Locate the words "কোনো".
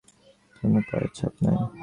0.55-0.79